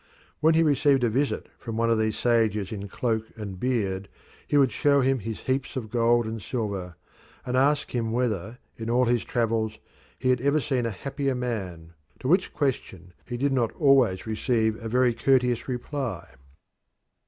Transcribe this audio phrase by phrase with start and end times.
[0.39, 4.09] When he received a visit from one of these sages in cloak and beard
[4.47, 6.95] he would show him his heaps of gold and silver,
[7.45, 9.77] and ask him whether, in all his travels,
[10.17, 14.75] he had ever seen a happier man to which question he did not always receive
[14.83, 16.29] a very courteous reply.